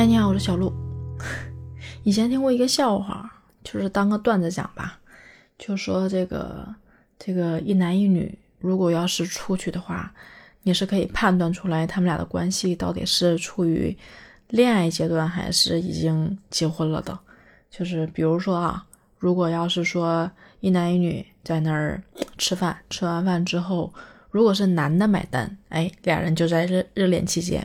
[0.00, 0.72] 嗨，你好，我是小鹿。
[2.04, 3.30] 以前听过一个笑话，
[3.62, 4.98] 就是当个段子讲吧，
[5.58, 6.74] 就说这个
[7.18, 10.10] 这个一男一女，如果要是出去的话，
[10.62, 13.94] 你是可以判断出来他们俩的关系到底是处于
[14.48, 17.18] 恋爱阶段还是已经结婚了的。
[17.70, 18.86] 就是比如说啊，
[19.18, 22.02] 如果要是说一男一女在那儿
[22.38, 23.92] 吃饭，吃完饭之后，
[24.30, 27.60] 如果是男的买单，哎，俩人就在热热恋期间；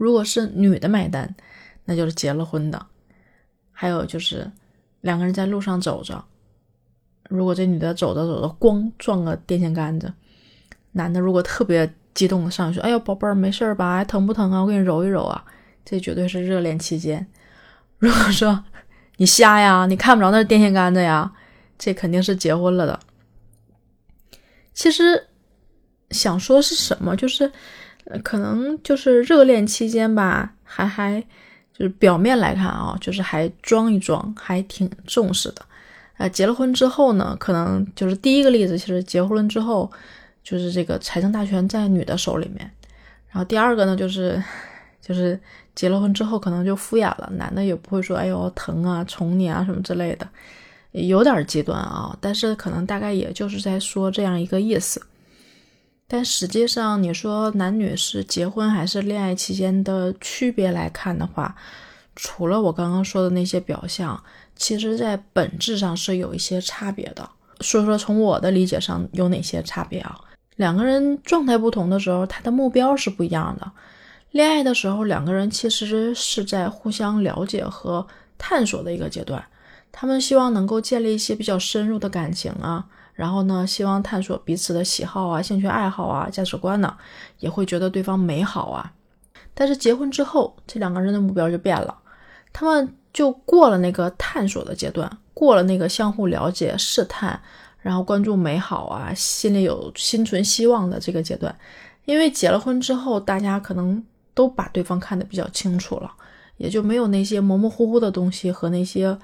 [0.00, 1.34] 如果是女的买单，
[1.84, 2.86] 那就是结了婚的。
[3.70, 4.50] 还有就是
[5.02, 6.24] 两个人在路上走着，
[7.28, 10.10] 如果这女的走着走着咣撞个电线杆子，
[10.92, 13.96] 男的如果特别激动的上去说：“哎呦，宝贝儿，没事吧？
[13.96, 14.62] 还疼不疼啊？
[14.62, 15.44] 我给你揉一揉啊。”
[15.84, 17.26] 这绝对是热恋期间。
[17.98, 18.64] 如果说
[19.18, 21.30] 你瞎呀，你看不着那电线杆子呀，
[21.78, 22.98] 这肯定是结婚了的。
[24.72, 25.28] 其实
[26.10, 27.52] 想说是什么，就是
[28.18, 31.24] 可能就是热恋期间吧，还还。
[31.72, 35.62] 就是表面来看啊，就是还装一装，还挺重视的。
[36.18, 39.90] 呃，结了婚之后呢，可能就是第一个例子，其实结婚之后，
[40.44, 42.70] 就是这个财政大权在女的手里面。
[43.30, 44.42] 然后第二个呢，就是
[45.00, 45.40] 就是
[45.74, 50.28] 结了婚之后，可能就敷衍了，男的也不会说哎呦疼啊、宠你啊什么之类的，
[50.92, 52.14] 有点极端啊。
[52.20, 55.00] 但是可能大概也就是在说这样一个意思。
[56.12, 61.54] 但实际上，你说男女是结婚还是恋爱期间的区别来看的话，
[62.16, 64.20] 除了我刚刚说的那些表象，
[64.56, 67.30] 其实在本质上是有一些差别的。
[67.60, 70.18] 说说从我的理解上有哪些差别啊？
[70.56, 73.70] 两个人状态不同的时候，他的目标是不一样的。
[74.32, 78.04] 恋爱的时候，两个人其实是在互相了解和
[78.36, 79.40] 探索的一个阶段，
[79.92, 82.86] 他们希望能够建立一些比较深入的感情啊。
[83.12, 86.96] 然后呢，希望探索彼此的喜好啊、兴趣爱好啊、价值观呢，
[87.38, 88.92] 也会觉得对方美好啊。
[89.52, 91.94] 但是结婚之后，这两个人的目标就变了，
[92.50, 97.38] 他们就过了那个探索的阶段，过了那个相互了解、试探，
[97.80, 101.54] 然后关注美好啊，心里有心存希望的这个阶段。
[102.06, 104.02] 因为结了婚之后，大家可能
[104.32, 106.10] 都把对方看得比较清楚了，
[106.56, 109.18] 也就没有那些模模糊糊的东西和那些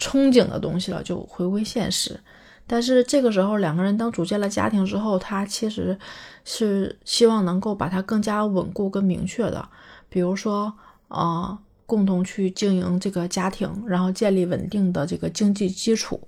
[0.00, 2.18] 憧憬的东西了，就回归现实。
[2.66, 5.98] 但是这个时候，两个人当组建了家庭之后，他其实
[6.44, 9.68] 是希望能够把它更加稳固跟明确的，
[10.08, 10.72] 比如说，
[11.08, 16.20] 啊，共同去经营这个家庭，然后建立稳定的这个经济基础，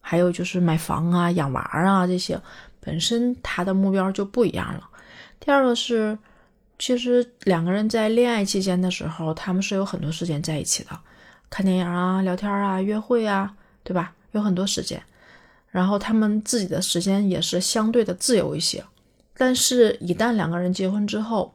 [0.00, 2.40] 还有就是买房啊、养娃啊这些，
[2.80, 4.88] 本身他的目标就不一样了。
[5.38, 6.18] 第二个是，
[6.78, 10.98] 其实两个人在恋爱期间的时候，他们是有很多时间在一起的，
[11.50, 14.12] 看电影啊、聊天啊、约会啊，对吧？
[14.32, 15.02] 有很多时间。
[15.70, 18.84] 然后他们自己的时间也是相对的自由一些，
[19.36, 21.52] 但是，一旦两个人结婚之后，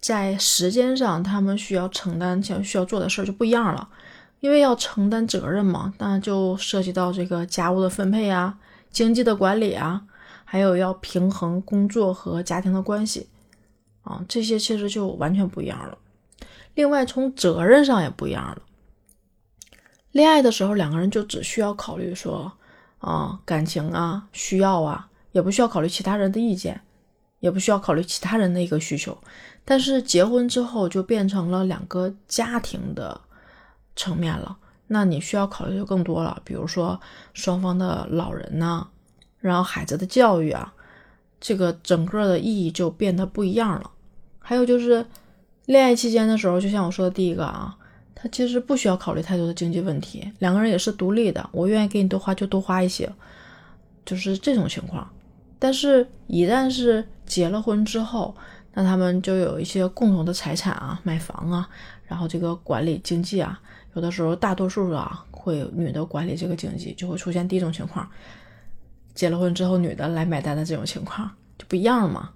[0.00, 3.88] 在时间上他们需要承担、想需要做的事儿就不一样了，
[4.38, 8.56] 因为要承担责任嘛，那就涉及到这个家务的分配啊、
[8.92, 10.00] 经济的管理啊，
[10.44, 13.26] 还有要平衡工作和家庭的关系
[14.02, 15.98] 啊，这些其实就完全不一样了。
[16.74, 18.62] 另外，从责任上也不一样了。
[20.12, 22.52] 恋爱的时候，两个人就只需要考虑说。
[23.00, 26.80] 啊，感情啊，需要啊，也不需要考虑其他人的意见，
[27.38, 29.16] 也不需要考虑其他人的一个需求。
[29.64, 33.20] 但是结婚之后就变成了两个家庭的
[33.94, 34.58] 层面了，
[34.88, 37.00] 那你需要考虑就更多了，比如说
[37.34, 38.88] 双方的老人呢，
[39.38, 40.74] 然后孩子的教育啊，
[41.40, 43.92] 这个整个的意义就变得不一样了。
[44.40, 45.06] 还有就是
[45.66, 47.76] 恋爱期间的时候，就像我说的第一个啊。
[48.20, 53.08] 他其实不需要考虑太多的经济问题，两个人也是独立的，我愿意给你多花就多花一些，
[54.04, 55.08] 就是这种情况。
[55.56, 58.34] 但是，一旦是结了婚之后，
[58.74, 61.68] 那他们就有一些共同的财产啊，买房啊，
[62.06, 63.60] 然后这个管理经济啊，
[63.94, 68.08] 有的时候大多数啊会女的管理这个经济，就会出现第一种情况，
[69.14, 72.30] 结了婚之后女的来买单的这种情况就不一样了嘛。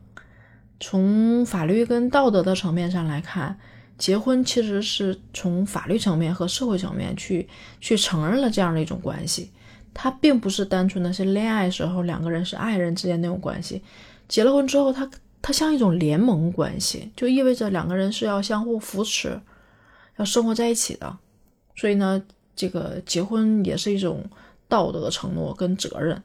[0.79, 3.59] 从法律跟道德的层面上来看。
[4.03, 7.49] 结婚其实是从法律层面和社会层面去
[7.81, 9.49] 去承认了这样的一种关系，
[9.95, 13.81] 它并不是单纯的是恋爱时候两个人是爱人之间那种关系，
[14.27, 15.09] 结了婚之后，它
[15.41, 19.41] 它像一种联盟关系，就意味着两个人是要相互扶持，
[20.17, 21.17] 要生活在一起的。
[21.77, 22.21] 所以呢，
[22.57, 24.29] 这个结婚也是一种
[24.67, 26.21] 道德承诺跟责任，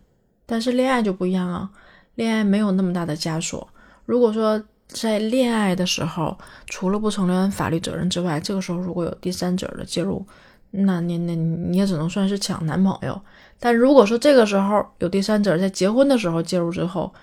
[0.47, 1.69] 但是恋爱就不一样啊，
[2.15, 3.69] 恋爱没有那么大的枷锁。
[4.07, 10.25] 如果说在恋爱的时候，除了不承担法律责任之外，这个时候如果有第三者的介入，
[10.71, 13.21] 那你那你也只能算是抢男朋友。
[13.59, 17.13] 但如果说这个时候有第三者在结婚的时候介入之后，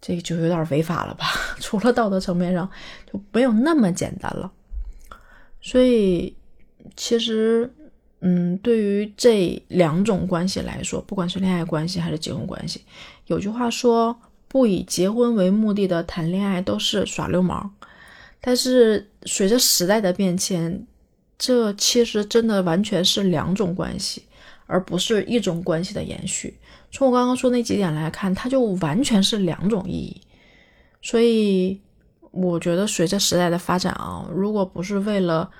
[0.00, 1.26] 这就有点违法了吧？
[1.60, 2.68] 除了道德层面上
[3.12, 4.50] 就没有那么简单了。
[5.60, 6.36] 所以
[6.94, 7.72] 其实，
[8.20, 12.82] 嗯，对于这两种关系来说，不管是恋爱关系还是结婚关系，
[13.26, 14.14] 有句话说，
[14.54, 17.74] 不以结婚为目的的谈恋爱都是耍流氓。
[18.40, 20.86] 但是随着时代的变迁，
[21.36, 24.22] 这其实真的完全是两种关系，
[24.66, 26.56] 而不是一种关系的延续。
[26.92, 30.20] 从我刚刚说那几点来看，它就完全是两种意义。
[31.02, 31.80] 所以
[32.30, 35.50] 我觉得，随着时代的发展啊，如果不是为了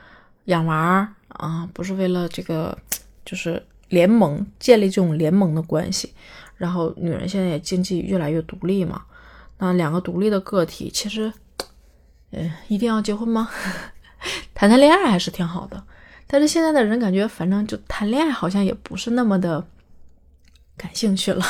[0.44, 2.78] 养娃儿啊，不是为了这个，
[3.24, 6.12] 就是联盟建立这种联盟的关系，
[6.56, 9.04] 然后女人现在也经济越来越独立嘛，
[9.58, 11.32] 那两个独立的个体，其实，
[12.30, 13.48] 呃，一定要结婚吗？
[14.54, 15.82] 谈谈恋爱还是挺好的。
[16.26, 19.66] 但是现在的人感觉，反正就谈恋爱好像也不是那么的。
[20.76, 21.46] 感兴趣了，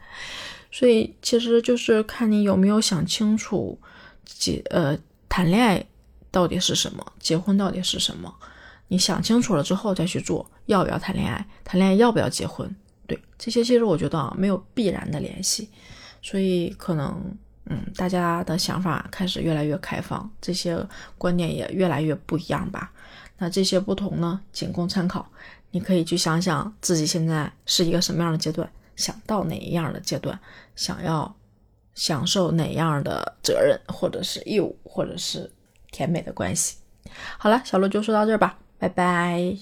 [0.70, 3.80] 所以其实就是看你有没有想清楚，
[4.26, 4.94] 结呃
[5.26, 5.82] 谈恋爱
[6.30, 8.30] 到底是什么，结婚到底是什么。
[8.88, 12.76] 你想清楚了之后再去做，要不要谈恋爱，谈恋爱要不要结婚？
[13.08, 15.68] 对这些，其实我觉得啊没有必然的联系。
[16.22, 20.78] 所以可能嗯，大家的想法开始越来越开放，这些
[21.16, 22.92] 观念也越来越不一样吧。
[23.38, 25.28] 那这些不同呢，仅供参考。
[25.70, 30.38] 你可以去想想自己现在是一个什么样的阶段，想到哪一样的阶段，
[30.74, 31.36] 想要
[31.94, 35.50] 享受哪样的责任，或者是义务，或者是
[35.90, 36.78] 甜美的关系。
[37.36, 39.56] 好了，小鹿就说到这儿吧，拜拜。